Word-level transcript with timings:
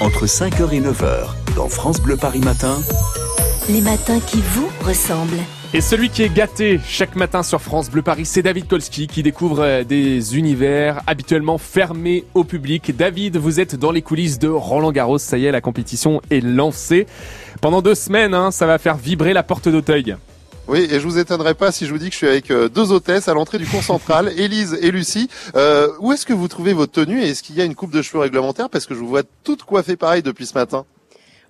entre 0.00 0.24
5h 0.24 0.72
et 0.72 0.80
9h, 0.80 1.54
dans 1.56 1.68
France 1.68 2.00
Bleu 2.00 2.16
Paris 2.16 2.40
Matin. 2.40 2.78
Les 3.68 3.82
matins 3.82 4.18
qui 4.18 4.40
vous 4.40 4.68
ressemblent. 4.82 5.40
Et 5.74 5.82
celui 5.82 6.08
qui 6.08 6.22
est 6.22 6.32
gâté 6.32 6.80
chaque 6.84 7.16
matin 7.16 7.42
sur 7.42 7.60
France 7.60 7.90
Bleu 7.90 8.00
Paris, 8.00 8.24
c'est 8.24 8.42
David 8.42 8.66
Kolski 8.66 9.06
qui 9.06 9.22
découvre 9.22 9.60
euh, 9.60 9.84
des 9.84 10.38
univers 10.38 11.02
habituellement 11.06 11.58
fermés 11.58 12.24
au 12.34 12.44
public. 12.44 12.96
David, 12.96 13.36
vous 13.36 13.60
êtes 13.60 13.76
dans 13.76 13.92
les 13.92 14.02
coulisses 14.02 14.38
de 14.38 14.48
Roland 14.48 14.90
Garros. 14.90 15.18
Ça 15.18 15.36
y 15.36 15.44
est, 15.44 15.52
la 15.52 15.60
compétition 15.60 16.22
est 16.30 16.40
lancée. 16.40 17.06
Pendant 17.60 17.82
deux 17.82 17.94
semaines, 17.94 18.32
hein, 18.32 18.50
ça 18.50 18.66
va 18.66 18.78
faire 18.78 18.96
vibrer 18.96 19.34
la 19.34 19.42
porte 19.42 19.68
d'Auteuil. 19.68 20.16
Oui, 20.70 20.86
et 20.88 21.00
je 21.00 21.04
vous 21.04 21.18
étonnerai 21.18 21.54
pas 21.54 21.72
si 21.72 21.84
je 21.84 21.90
vous 21.92 21.98
dis 21.98 22.06
que 22.06 22.12
je 22.12 22.18
suis 22.18 22.28
avec 22.28 22.48
euh, 22.52 22.68
deux 22.68 22.92
hôtesses 22.92 23.26
à 23.26 23.34
l'entrée 23.34 23.58
du 23.58 23.66
cours 23.66 23.82
central, 23.82 24.28
Élise 24.38 24.78
et 24.80 24.92
Lucie. 24.92 25.28
Euh, 25.56 25.88
où 25.98 26.12
est-ce 26.12 26.24
que 26.24 26.32
vous 26.32 26.46
trouvez 26.46 26.74
votre 26.74 26.92
tenue 26.92 27.20
et 27.20 27.30
est-ce 27.30 27.42
qu'il 27.42 27.56
y 27.56 27.60
a 27.60 27.64
une 27.64 27.74
coupe 27.74 27.90
de 27.90 28.02
cheveux 28.02 28.20
réglementaire? 28.20 28.70
Parce 28.70 28.86
que 28.86 28.94
je 28.94 29.00
vous 29.00 29.08
vois 29.08 29.24
toutes 29.42 29.64
coiffées 29.64 29.96
pareil 29.96 30.22
depuis 30.22 30.46
ce 30.46 30.54
matin. 30.54 30.86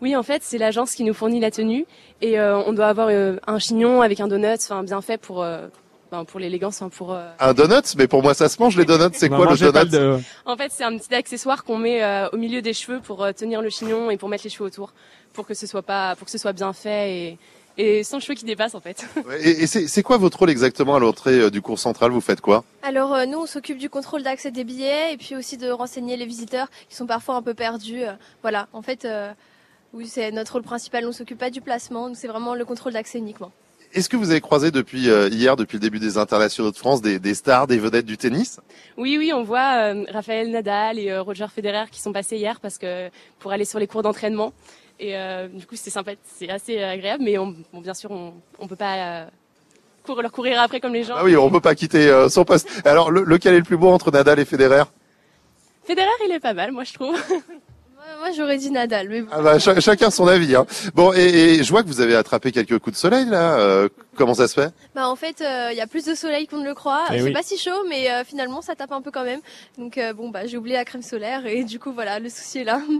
Oui, 0.00 0.16
en 0.16 0.22
fait, 0.22 0.40
c'est 0.42 0.56
l'agence 0.56 0.92
qui 0.94 1.04
nous 1.04 1.12
fournit 1.12 1.38
la 1.38 1.50
tenue 1.50 1.84
et 2.22 2.40
euh, 2.40 2.56
on 2.64 2.72
doit 2.72 2.86
avoir 2.86 3.08
euh, 3.10 3.36
un 3.46 3.58
chignon 3.58 4.00
avec 4.00 4.20
un 4.20 4.26
donut, 4.28 4.54
enfin 4.58 4.82
bien 4.84 5.02
fait 5.02 5.18
pour 5.18 5.42
euh, 5.42 5.66
ben, 6.10 6.24
pour 6.24 6.40
l'élégance, 6.40 6.80
hein, 6.80 6.88
pour. 6.88 7.14
Un 7.14 7.52
donut? 7.52 7.94
Mais 7.98 8.06
pour 8.06 8.22
moi, 8.22 8.32
ça 8.32 8.48
se 8.48 8.58
mange 8.58 8.74
les 8.78 8.86
donuts. 8.86 9.12
C'est 9.12 9.28
quoi 9.28 9.44
le 9.50 9.56
donut? 9.58 9.90
de- 9.90 10.18
En 10.46 10.56
fait, 10.56 10.72
c'est 10.74 10.84
un 10.84 10.96
petit 10.96 11.14
accessoire 11.14 11.62
qu'on 11.64 11.76
met 11.76 12.02
au 12.32 12.38
milieu 12.38 12.62
des 12.62 12.72
cheveux 12.72 13.00
pour 13.00 13.28
tenir 13.34 13.60
le 13.60 13.68
chignon 13.68 14.10
et 14.10 14.16
pour 14.16 14.30
mettre 14.30 14.44
les 14.44 14.50
cheveux 14.50 14.64
autour, 14.64 14.94
pour 15.34 15.46
que 15.46 15.52
ce 15.52 15.66
soit 15.66 15.82
pas, 15.82 16.16
pour 16.16 16.24
que 16.24 16.30
ce 16.30 16.38
soit 16.38 16.54
bien 16.54 16.72
fait 16.72 17.12
et 17.12 17.38
et 17.78 18.02
sans 18.04 18.20
cheveux 18.20 18.34
qui 18.34 18.44
dépassent 18.44 18.74
en 18.74 18.80
fait. 18.80 19.06
Et, 19.40 19.62
et 19.62 19.66
c'est 19.66 20.02
quoi 20.02 20.18
votre 20.18 20.38
rôle 20.38 20.50
exactement 20.50 20.96
à 20.96 20.98
l'entrée 20.98 21.38
euh, 21.38 21.50
du 21.50 21.62
cours 21.62 21.78
central? 21.78 22.10
Vous 22.10 22.20
faites 22.20 22.40
quoi? 22.40 22.64
Alors 22.82 23.14
euh, 23.14 23.26
nous, 23.26 23.38
on 23.38 23.46
s'occupe 23.46 23.78
du 23.78 23.88
contrôle 23.88 24.22
d'accès 24.22 24.50
des 24.50 24.64
billets 24.64 25.12
et 25.12 25.16
puis 25.16 25.36
aussi 25.36 25.56
de 25.56 25.70
renseigner 25.70 26.16
les 26.16 26.26
visiteurs 26.26 26.68
qui 26.88 26.96
sont 26.96 27.06
parfois 27.06 27.36
un 27.36 27.42
peu 27.42 27.54
perdus. 27.54 28.02
euh, 28.02 28.12
voilà, 28.42 28.68
en 28.72 28.82
fait, 28.82 29.04
euh, 29.04 29.32
oui, 29.92 30.06
c'est 30.06 30.30
notre 30.30 30.52
rôle 30.54 30.62
principal. 30.62 31.06
On 31.06 31.12
s'occupe 31.12 31.38
pas 31.38 31.50
du 31.50 31.60
placement, 31.60 32.12
c'est 32.14 32.28
vraiment 32.28 32.54
le 32.54 32.64
contrôle 32.64 32.92
d'accès 32.92 33.18
uniquement. 33.18 33.52
Est-ce 33.92 34.08
que 34.08 34.16
vous 34.16 34.30
avez 34.30 34.40
croisé 34.40 34.70
depuis 34.70 35.08
hier, 35.08 35.56
depuis 35.56 35.74
le 35.74 35.80
début 35.80 35.98
des 35.98 36.16
internationaux 36.16 36.70
de 36.70 36.76
France, 36.76 37.02
des, 37.02 37.18
des 37.18 37.34
stars, 37.34 37.66
des 37.66 37.76
vedettes 37.76 38.06
du 38.06 38.16
tennis? 38.16 38.60
Oui, 38.96 39.18
oui, 39.18 39.32
on 39.32 39.42
voit 39.42 39.78
euh, 39.82 40.04
Raphaël 40.10 40.48
Nadal 40.48 40.96
et 41.00 41.10
euh, 41.10 41.22
Roger 41.22 41.46
Federer 41.52 41.86
qui 41.90 42.00
sont 42.00 42.12
passés 42.12 42.36
hier 42.36 42.60
parce 42.60 42.78
que 42.78 43.10
pour 43.40 43.50
aller 43.50 43.64
sur 43.64 43.80
les 43.80 43.88
cours 43.88 44.02
d'entraînement 44.02 44.52
et 45.00 45.16
euh, 45.16 45.48
du 45.48 45.66
coup 45.66 45.74
c'est 45.76 45.90
sympa, 45.90 46.12
c'est 46.38 46.48
assez 46.48 46.80
agréable, 46.82 47.24
mais 47.24 47.36
on, 47.38 47.54
bon, 47.72 47.80
bien 47.80 47.94
sûr 47.94 48.10
on 48.12 48.34
on 48.60 48.68
peut 48.68 48.76
pas 48.76 48.94
euh, 48.96 49.24
courir, 50.04 50.22
leur 50.22 50.32
courir 50.32 50.60
après 50.60 50.78
comme 50.80 50.92
les 50.94 51.02
gens. 51.04 51.14
Ah 51.16 51.24
oui, 51.24 51.36
on 51.36 51.50
peut 51.50 51.60
pas 51.60 51.74
quitter 51.74 52.08
euh, 52.08 52.28
son 52.28 52.44
poste. 52.44 52.68
Alors, 52.84 53.10
le- 53.10 53.24
lequel 53.24 53.54
est 53.54 53.58
le 53.58 53.64
plus 53.64 53.76
beau 53.76 53.88
entre 53.90 54.10
Nadal 54.12 54.38
et 54.38 54.44
Federer? 54.44 54.84
Federer 55.84 56.06
il 56.26 56.32
est 56.32 56.40
pas 56.40 56.54
mal, 56.54 56.70
moi 56.72 56.84
je 56.84 56.92
trouve. 56.94 57.16
Moi, 58.18 58.30
j'aurais 58.36 58.56
dit 58.56 58.70
Nadal, 58.70 59.08
mais 59.08 59.20
bon. 59.22 59.28
Ah 59.30 59.40
bah, 59.40 59.58
cha- 59.58 59.78
chacun 59.78 60.10
son 60.10 60.26
avis. 60.26 60.56
Hein. 60.56 60.66
Bon, 60.94 61.12
et, 61.14 61.20
et 61.54 61.62
je 61.62 61.70
vois 61.70 61.82
que 61.82 61.88
vous 61.88 62.00
avez 62.00 62.16
attrapé 62.16 62.50
quelques 62.50 62.78
coups 62.78 62.96
de 62.96 63.00
soleil 63.00 63.26
là. 63.26 63.58
euh, 63.58 63.88
comment 64.16 64.34
ça 64.34 64.48
se 64.48 64.54
fait? 64.54 64.72
Bah 64.94 65.06
en 65.08 65.16
fait, 65.16 65.40
euh, 65.42 65.68
il 65.70 65.76
y 65.76 65.80
a 65.80 65.86
plus 65.86 66.04
de 66.06 66.14
soleil 66.14 66.46
qu'on 66.46 66.58
ne 66.58 66.64
le 66.66 66.74
croit. 66.74 67.04
Eh 67.12 67.18
c'est 67.18 67.22
oui. 67.24 67.32
pas 67.32 67.42
si 67.42 67.56
chaud, 67.56 67.84
mais 67.88 68.10
euh, 68.10 68.24
finalement 68.24 68.62
ça 68.62 68.74
tape 68.74 68.92
un 68.92 69.00
peu 69.02 69.10
quand 69.10 69.24
même. 69.24 69.40
Donc 69.78 69.96
euh, 69.96 70.12
bon 70.12 70.30
bah 70.30 70.46
j'ai 70.46 70.56
oublié 70.56 70.76
la 70.76 70.84
crème 70.84 71.02
solaire 71.02 71.46
et 71.46 71.62
du 71.62 71.78
coup 71.78 71.92
voilà, 71.92 72.18
le 72.18 72.28
souci 72.30 72.58
est 72.60 72.64
là. 72.64 72.80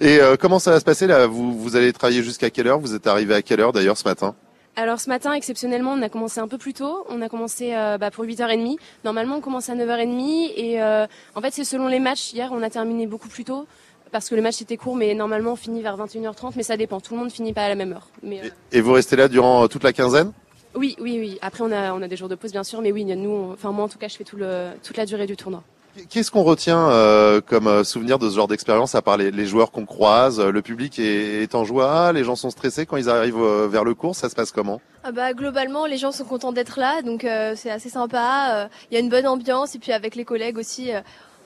Et 0.00 0.20
euh, 0.20 0.36
comment 0.36 0.58
ça 0.58 0.70
va 0.70 0.80
se 0.80 0.84
passer 0.84 1.06
là? 1.06 1.26
Vous, 1.26 1.56
vous 1.58 1.76
allez 1.76 1.92
travailler 1.92 2.22
jusqu'à 2.22 2.50
quelle 2.50 2.66
heure? 2.68 2.78
Vous 2.78 2.94
êtes 2.94 3.06
arrivé 3.06 3.34
à 3.34 3.42
quelle 3.42 3.60
heure 3.60 3.72
d'ailleurs 3.72 3.96
ce 3.96 4.06
matin? 4.08 4.34
Alors 4.76 5.00
ce 5.00 5.08
matin, 5.10 5.32
exceptionnellement, 5.34 5.92
on 5.92 6.00
a 6.02 6.08
commencé 6.08 6.40
un 6.40 6.48
peu 6.48 6.56
plus 6.58 6.72
tôt. 6.72 7.04
On 7.10 7.20
a 7.20 7.28
commencé 7.28 7.74
euh, 7.74 7.98
bah, 7.98 8.10
pour 8.10 8.24
8h30. 8.24 8.76
Normalement, 9.04 9.36
on 9.36 9.40
commence 9.40 9.68
à 9.68 9.74
9h30. 9.74 10.52
Et 10.56 10.80
euh, 10.82 11.06
en 11.34 11.40
fait, 11.42 11.50
c'est 11.52 11.64
selon 11.64 11.88
les 11.88 11.98
matchs. 12.00 12.32
Hier, 12.32 12.50
on 12.52 12.62
a 12.62 12.70
terminé 12.70 13.06
beaucoup 13.06 13.28
plus 13.28 13.44
tôt 13.44 13.66
parce 14.12 14.28
que 14.28 14.34
le 14.34 14.40
match 14.42 14.62
était 14.62 14.76
court. 14.78 14.96
Mais 14.96 15.12
normalement, 15.14 15.52
on 15.52 15.56
finit 15.56 15.82
vers 15.82 15.98
21h30. 15.98 16.52
Mais 16.56 16.62
ça 16.62 16.78
dépend. 16.78 17.00
Tout 17.00 17.12
le 17.14 17.20
monde 17.20 17.30
finit 17.30 17.52
pas 17.52 17.64
à 17.64 17.68
la 17.68 17.74
même 17.74 17.92
heure. 17.92 18.08
Mais 18.22 18.40
euh, 18.40 18.48
et, 18.72 18.78
et 18.78 18.80
vous 18.80 18.92
restez 18.92 19.16
là 19.16 19.28
durant 19.28 19.68
toute 19.68 19.84
la 19.84 19.92
quinzaine? 19.92 20.32
Oui, 20.74 20.96
oui, 20.98 21.18
oui. 21.20 21.38
Après, 21.42 21.62
on 21.62 21.70
a, 21.70 21.92
on 21.92 22.00
a 22.00 22.08
des 22.08 22.16
jours 22.16 22.30
de 22.30 22.34
pause, 22.34 22.52
bien 22.52 22.64
sûr. 22.64 22.80
Mais 22.80 22.92
oui, 22.92 23.04
nous, 23.04 23.28
on- 23.28 23.52
enfin 23.52 23.72
moi, 23.72 23.84
en 23.84 23.88
tout 23.88 23.98
cas, 23.98 24.08
je 24.08 24.16
fais 24.16 24.24
tout 24.24 24.38
le, 24.38 24.68
toute 24.82 24.96
la 24.96 25.04
durée 25.04 25.26
du 25.26 25.36
tournoi. 25.36 25.62
Qu'est-ce 26.08 26.30
qu'on 26.30 26.42
retient 26.42 26.88
euh, 26.88 27.40
comme 27.40 27.66
euh, 27.66 27.84
souvenir 27.84 28.18
de 28.18 28.30
ce 28.30 28.36
genre 28.36 28.48
d'expérience 28.48 28.94
à 28.94 29.02
part 29.02 29.18
les, 29.18 29.30
les 29.30 29.46
joueurs 29.46 29.70
qu'on 29.70 29.84
croise 29.84 30.40
euh, 30.40 30.50
Le 30.50 30.62
public 30.62 30.98
est, 30.98 31.42
est 31.42 31.54
en 31.54 31.64
joie, 31.64 32.12
les 32.14 32.24
gens 32.24 32.34
sont 32.34 32.48
stressés 32.50 32.86
quand 32.86 32.96
ils 32.96 33.10
arrivent 33.10 33.36
euh, 33.36 33.68
vers 33.68 33.84
le 33.84 33.94
cours, 33.94 34.16
ça 34.16 34.30
se 34.30 34.34
passe 34.34 34.52
comment? 34.52 34.80
Ah 35.04 35.12
bah 35.12 35.34
globalement 35.34 35.84
les 35.84 35.98
gens 35.98 36.10
sont 36.10 36.24
contents 36.24 36.52
d'être 36.52 36.80
là, 36.80 37.02
donc 37.02 37.24
euh, 37.24 37.52
c'est 37.56 37.70
assez 37.70 37.90
sympa. 37.90 38.70
Il 38.90 38.94
y 38.94 38.96
a 38.96 39.00
une 39.00 39.10
bonne 39.10 39.26
ambiance 39.26 39.74
et 39.74 39.78
puis 39.78 39.92
avec 39.92 40.14
les 40.14 40.24
collègues 40.24 40.56
aussi. 40.56 40.92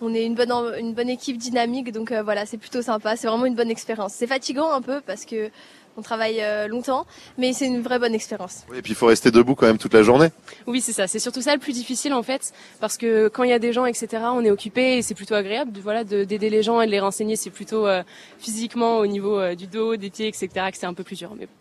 on 0.01 0.15
est 0.15 0.25
une 0.25 0.35
bonne, 0.35 0.53
une 0.79 0.95
bonne 0.95 1.09
équipe 1.09 1.39
dynamique, 1.39 1.93
donc 1.93 2.13
euh, 2.13 2.23
voilà, 2.23 2.47
c'est 2.47 2.59
plutôt 2.59 2.83
sympa. 2.83 3.17
C'est 3.17 3.29
vraiment 3.29 3.47
une 3.47 3.55
bonne 3.55 3.71
expérience. 3.71 4.13
C'est 4.15 4.27
fatigant 4.27 4.71
un 4.73 4.83
peu 4.83 5.01
parce 5.01 5.25
que 5.25 5.51
on 5.97 6.03
travaille 6.03 6.41
euh, 6.41 6.69
longtemps, 6.69 7.07
mais 7.39 7.53
c'est 7.53 7.67
une 7.67 7.83
vraie 7.83 7.99
bonne 7.99 8.15
expérience. 8.15 8.65
Et 8.75 8.83
puis 8.83 8.93
il 8.93 8.97
faut 8.97 9.07
rester 9.07 9.31
debout 9.31 9.55
quand 9.55 9.67
même 9.67 9.79
toute 9.79 9.95
la 9.95 10.03
journée. 10.03 10.29
Oui, 10.67 10.81
c'est 10.81 10.93
ça. 10.93 11.07
C'est 11.07 11.19
surtout 11.19 11.41
ça 11.43 11.55
le 11.55 11.61
plus 11.61 11.73
difficile 11.73 12.13
en 12.13 12.23
fait, 12.23 12.53
parce 12.81 12.97
que 12.97 13.29
quand 13.29 13.43
il 13.45 13.51
y 13.51 13.55
a 13.55 13.59
des 13.59 13.73
gens, 13.73 13.87
etc., 13.87 14.09
on 14.33 14.45
est 14.45 14.51
occupé 14.51 14.99
et 14.99 15.03
c'est 15.03 15.15
plutôt 15.15 15.35
agréable, 15.35 15.73
de- 15.73 15.81
voilà, 15.81 16.05
de- 16.05 16.25
d'aider 16.25 16.51
les 16.51 16.63
gens 16.63 16.81
et 16.81 16.87
de 16.87 16.91
les 16.91 17.01
renseigner. 17.01 17.37
C'est 17.37 17.51
plutôt 17.51 17.87
euh, 17.87 18.03
physiquement 18.39 18.99
au 18.99 19.07
niveau 19.07 19.39
euh, 19.39 19.55
du 19.55 19.67
dos, 19.67 19.97
des 19.97 20.11
pieds, 20.11 20.29
etc., 20.29 20.49
que 20.71 20.79
c'est 20.79 20.87
un 20.87 20.95
peu 20.95 21.05
plus 21.05 21.17
dur. 21.19 21.33
Mais 21.39 21.47
bon, 21.47 21.53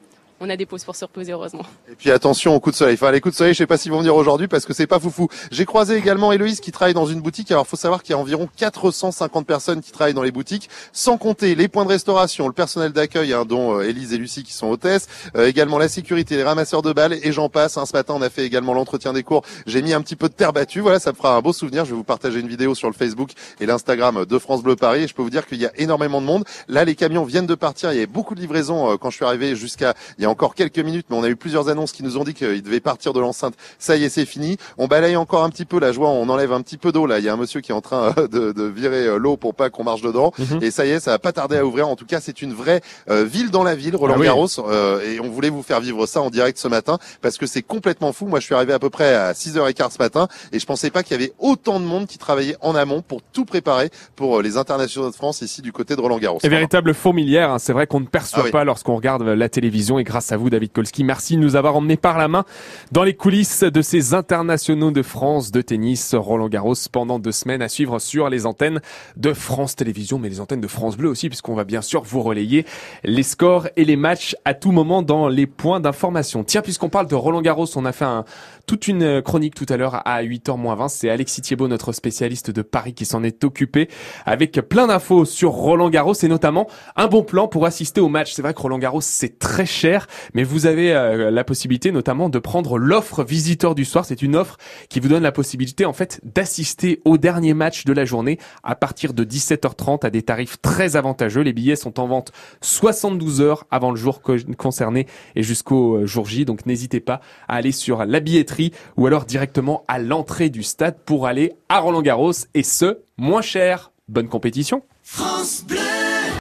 on 0.41 0.50
a 0.50 0.57
des 0.57 0.66
pauses 0.66 0.84
pour 0.84 0.96
se 0.96 1.06
reposer 1.06 1.31
heureusement. 1.31 1.63
Et 1.90 1.96
puis 1.96 2.12
attention 2.12 2.56
aux 2.56 2.59
coups 2.59 2.75
de 2.75 2.78
soleil. 2.78 2.96
Enfin, 2.96 3.12
les 3.12 3.22
coups 3.22 3.34
de 3.34 3.38
soleil, 3.38 3.53
je 3.53 3.59
sais 3.59 3.68
pas 3.68 3.78
s'ils 3.78 3.91
vont 3.91 4.00
venir 4.00 4.16
aujourd'hui 4.16 4.47
parce 4.47 4.66
que 4.66 4.73
c'est 4.73 4.88
pas 4.88 5.00
foufou. 5.00 5.28
J'ai 5.51 5.66
croisé 5.66 5.96
également 5.96 6.31
Héloïse 6.31 6.59
qui 6.59 6.72
travaille 6.72 6.94
dans 6.94 7.06
une 7.06 7.22
boutique. 7.22 7.51
Alors, 7.51 7.66
faut 7.68 7.78
savoir 7.78 8.03
qu'il 8.03 8.12
y 8.12 8.16
a 8.16 8.19
environ 8.19 8.50
450 8.56 9.45
personnes 9.47 9.81
qui 9.81 9.91
travaillent 9.91 10.13
dans 10.13 10.24
les 10.24 10.31
boutiques, 10.31 10.69
sans 10.91 11.18
compter 11.18 11.56
les 11.56 11.68
points 11.68 11.84
de 11.85 11.90
restauration, 11.90 12.47
le 12.47 12.53
personnel 12.53 12.91
d'accueil, 12.91 13.34
hein, 13.34 13.45
dont 13.45 13.78
euh, 13.78 13.88
Élise 13.88 14.13
et 14.13 14.18
Lucie 14.18 14.44
qui 14.44 14.53
sont 14.53 14.68
hôtesses, 14.68 15.07
euh, 15.35 15.47
également 15.47 15.78
la 15.78 15.88
sécurité, 15.88 16.35
les 16.35 16.44
ramasseurs 16.44 16.81
de 16.81 16.91
balles 16.94 17.13
et 17.24 17.31
j'en 17.31 17.50
passe. 17.50 17.78
hein. 17.78 17.85
Ce 17.85 17.94
matin, 17.94 18.13
on 18.18 18.22
a 18.22 18.29
fait 18.29 18.45
également 18.45 18.74
l'entretien 18.74 19.13
des 19.13 19.24
cours. 19.24 19.44
J'ai 19.66 19.81
mis 19.81 19.94
un 19.94 20.01
petit 20.01 20.16
peu 20.16 20.28
de 20.28 20.34
terre 20.34 20.51
battue. 20.53 20.81
Voilà, 20.81 21.00
ça 21.00 21.12
me 21.12 21.16
fera 21.16 21.35
un 21.35 21.41
beau 21.41 21.53
souvenir. 21.53 21.85
Je 21.85 21.91
vais 21.91 21.95
vous 21.95 22.03
partager 22.03 22.40
une 22.40 22.47
vidéo 22.47 22.75
sur 22.75 22.90
le 22.90 22.94
Facebook 22.94 23.31
et 23.59 23.66
l'Instagram 23.66 24.25
de 24.25 24.40
France 24.40 24.63
Bleu 24.63 24.75
Paris. 24.75 25.03
Et 25.03 25.07
je 25.07 25.13
peux 25.13 25.22
vous 25.22 25.29
dire 25.29 25.45
qu'il 25.47 25.59
y 25.59 25.66
a 25.66 25.72
énormément 25.78 26.19
de 26.22 26.25
monde. 26.25 26.44
Là, 26.68 26.84
les 26.84 26.95
camions 26.95 27.24
viennent 27.24 27.47
de 27.47 27.56
partir. 27.56 27.91
Il 27.91 27.95
y 27.95 27.97
avait 28.00 28.07
beaucoup 28.07 28.35
de 28.35 28.41
livraisons 28.41 28.91
euh, 28.91 28.97
quand 28.97 29.09
je 29.09 29.16
suis 29.16 29.25
arrivé 29.25 29.56
jusqu'à 29.56 29.94
y 30.25 30.28
a 30.28 30.31
encore 30.31 30.56
quelques 30.56 30.80
minutes, 30.80 31.08
mais 31.09 31.16
on 31.16 31.24
a 31.24 31.30
eu 31.30 31.36
plusieurs 31.36 31.69
annonces 31.69 31.91
qui 31.91 32.03
nous 32.03 32.18
ont 32.18 32.24
dit 32.24 32.34
qu'ils 32.34 32.62
devaient 32.62 32.80
partir 32.80 33.13
de 33.13 33.19
l'enceinte. 33.19 33.53
Ça 33.80 33.96
y 33.96 34.03
est, 34.03 34.09
c'est 34.09 34.25
fini. 34.25 34.58
On 34.78 34.88
balaye 34.88 35.16
encore 35.16 35.44
un 35.44 35.50
petit 35.50 35.66
peu 35.66 35.80
la 35.80 35.91
joie. 35.91 36.09
On 36.09 36.28
enlève 36.30 36.52
un 36.53 36.62
petit 36.62 36.78
peu 36.78 36.91
d'eau 36.91 37.06
là. 37.06 37.19
Il 37.19 37.25
y 37.25 37.30
a 37.30 37.34
un 37.34 37.38
monsieur 37.38 37.62
qui 37.62 37.72
est 37.72 37.75
en 37.75 37.81
train 37.81 38.13
euh, 38.18 38.28
de, 38.28 38.52
de 38.52 38.63
virer 38.63 39.06
euh, 39.08 39.18
l'eau 39.18 39.38
pour 39.38 39.56
pas 39.56 39.69
qu'on 39.69 39.84
marche 39.84 40.02
dedans. 40.02 40.34
Mhm. 40.38 40.59
Et 40.62 40.72
ça 40.72 40.86
y 40.86 40.91
est, 40.91 41.00
ça 41.00 41.12
va 41.12 41.19
pas 41.19 41.31
tarder 41.31 41.58
à 41.58 41.66
ouvrir. 41.66 41.88
En 41.88 41.96
tout 41.96 42.06
cas, 42.06 42.19
c'est 42.19 42.41
une 42.41 42.53
vraie 42.53 42.81
euh, 43.09 43.24
ville 43.24 43.52
dans 43.52 43.63
la 43.63 43.75
ville, 43.75 43.96
Roland 43.96 44.16
Ah 44.18 44.19
oui. 44.19 44.25
Garros. 44.25 44.47
Euh, 44.59 45.02
et 45.02 45.19
on 45.19 45.30
voulait 45.30 45.50
vous 45.50 45.63
faire 45.63 45.80
vivre 45.80 46.06
ça 46.06 46.22
en 46.22 46.30
direct 46.30 46.57
ce 46.57 46.68
matin 46.68 46.97
parce 47.22 47.38
que 47.38 47.46
c'est 47.47 47.62
complètement 47.62 48.13
fou. 48.13 48.25
Moi, 48.25 48.40
je 48.40 48.46
suis 48.46 48.56
arrivé 48.56 48.74
à 48.74 48.80
peu 48.80 48.90
près 48.90 49.13
à 49.13 49.34
6h15 49.34 49.94
ce 49.94 49.97
matin 50.00 50.28
et 50.52 50.59
je 50.59 50.66
pensais 50.66 50.90
pas 50.90 51.03
qu'il 51.03 51.19
y 51.19 51.24
avait 51.24 51.34
autant 51.40 51.80
de 51.80 51.86
monde 51.86 52.07
qui 52.07 52.18
travaillait 52.18 52.57
en 52.62 52.75
amont 52.75 53.02
pour 53.02 53.22
tout 53.22 53.46
préparer 53.46 53.90
pour 54.16 54.42
les 54.42 54.57
internationaux 54.57 55.09
de 55.09 55.16
France 55.16 55.42
ici 55.42 55.62
du 55.62 55.72
côté 55.72 55.96
de 55.96 56.02
Roland 56.02 56.18
Garros. 56.18 56.40
Et 56.44 56.50
véritable 56.50 56.94
fourmilière, 56.94 57.52
hein. 57.52 57.59
c'est 57.59 57.74
vrai 57.74 57.88
qu'on 57.88 58.00
ne 58.00 58.06
perçoit 58.06 58.40
Ah 58.42 58.46
oui. 58.46 58.52
pas 58.52 58.63
lorsqu'on 58.63 58.96
regarde 58.96 59.24
la 59.24 59.50
télévision 59.50 60.00
et 60.00 60.03
grâce 60.16 60.31
à 60.31 60.38
vous 60.38 60.50
David 60.50 60.72
Kolski, 60.72 61.03
merci 61.03 61.36
de 61.36 61.42
nous 61.42 61.58
avoir 61.58 61.76
emmenés 61.76 61.98
par 61.98 62.18
la 62.18 62.30
main 62.30 62.46
dans 62.94 63.03
les 63.03 63.16
coulisses 63.16 63.64
de 63.64 63.81
ces 63.81 64.14
internationaux 64.14 64.92
de 64.92 65.02
France 65.02 65.52
de 65.52 65.62
tennis 65.62 66.16
Roland 66.16 66.48
Garros 66.48 66.74
pendant 66.90 67.20
deux 67.20 67.34
semaines 67.34 67.62
à 67.62 67.68
suivre 67.68 68.00
sur 68.00 68.30
les 68.30 68.46
antennes 68.46 68.80
de 69.18 69.34
France 69.34 69.75
Télévisions 69.75 70.18
mais 70.18 70.30
les 70.30 70.40
antennes 70.40 70.62
de 70.62 70.70
France 70.70 70.96
Bleu 70.96 71.09
aussi 71.09 71.28
puisqu'on 71.28 71.54
va 71.54 71.66
bien 71.66 71.81
sûr 71.81 72.04
vous 72.04 72.22
relayer 72.22 72.66
les 73.04 73.24
scores 73.24 73.68
et 73.75 73.84
les 73.84 73.98
matchs 73.98 74.38
à 74.46 74.54
tout 74.54 74.72
moment 74.72 75.02
dans 75.02 75.28
les 75.28 75.48
points 75.48 75.81
d'information. 75.81 76.46
Tiens, 76.46 76.62
puisqu'on 76.62 76.88
parle 76.88 77.08
de 77.08 77.16
Roland 77.16 77.42
Garros, 77.42 77.68
on 77.75 77.84
a 77.84 77.92
fait 77.92 78.06
un, 78.06 78.24
toute 78.68 78.88
une 78.88 79.22
chronique 79.22 79.56
tout 79.56 79.66
à 79.70 79.78
l'heure 79.78 80.02
à 80.08 80.24
8h 80.24 80.58
moins 80.58 80.75
20. 80.75 80.88
C'est 80.90 81.09
Alexis 81.09 81.42
Thiebaud, 81.42 81.68
notre 81.68 81.92
spécialiste 81.92 82.52
de 82.52 82.62
Paris, 82.62 82.94
qui 82.94 83.06
s'en 83.06 83.24
est 83.24 83.44
occupé 83.44 83.90
avec 84.25 84.54
plein 84.70 84.88
d'infos 84.88 85.25
sur 85.25 85.52
Roland 85.52 85.90
Garros 85.90 86.14
et 86.14 86.28
notamment 86.28 86.68
un 86.95 87.07
bon 87.07 87.24
plan 87.24 87.48
pour 87.48 87.66
assister 87.66 88.01
au 88.01 88.10
match. 88.10 88.34
C'est 88.34 88.42
vrai 88.42 88.54
que 88.54 88.62
Roland 88.62 88.80
Garros, 88.80 89.01
c'est 89.01 89.39
très 89.39 89.66
cher, 89.66 90.05
mais 90.34 90.44
vous 90.44 90.66
avez 90.66 90.94
euh, 90.94 91.31
la 91.31 91.44
possibilité 91.44 91.92
notamment 91.92 92.30
de 92.30 92.40
prendre 92.40 92.78
l'offre 92.78 93.24
visiteur 93.24 93.75
du 93.75 93.86
soir. 93.86 94.06
C'est 94.06 94.22
une 94.22 94.36
offre 94.36 94.57
qui 94.90 95.00
vous 95.00 95.07
donne 95.07 95.24
la 95.24 95.31
possibilité 95.31 95.86
en 95.86 95.94
fait 95.94 96.19
d'assister 96.24 97.02
au 97.06 97.18
dernier 97.18 97.54
match 97.54 97.86
de 97.86 97.94
la 97.94 98.06
journée 98.06 98.40
à 98.63 98.75
partir 98.75 99.13
de 99.13 99.24
17h30 99.24 100.06
à 100.06 100.10
des 100.10 100.22
tarifs 100.22 100.62
très 100.62 100.96
avantageux. 100.96 101.42
Les 101.42 101.54
billets 101.54 101.75
sont 101.75 102.00
en 102.00 102.07
vente 102.07 102.31
72 102.62 103.42
heures 103.42 103.66
avant 103.72 103.92
le 103.92 103.98
jour 103.98 104.22
co- 104.22 104.36
concerné 104.57 105.07
et 105.36 105.44
jusqu'au 105.44 105.96
euh, 105.98 106.06
jour 106.06 106.25
J. 106.25 106.46
Donc 106.46 106.66
n'hésitez 106.66 107.00
pas 107.00 107.22
à 107.48 107.56
aller 107.56 107.72
sur 107.72 108.06
la 108.06 108.19
billetterie 108.19 108.72
ou 108.98 109.08
alors 109.08 109.25
directement 109.25 109.84
à 109.88 110.00
l'entrée 110.00 110.50
du 110.50 110.63
stade 110.63 110.98
pour 111.06 111.28
aller 111.28 111.54
à 111.69 111.80
Roland 111.80 112.01
Garros 112.01 112.31
et 112.54 112.63
ce, 112.63 113.00
moins 113.18 113.42
cher. 113.42 113.92
Bonne 114.08 114.28
compétition. 114.28 114.84